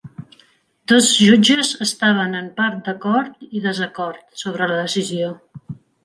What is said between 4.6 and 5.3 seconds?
la decisió.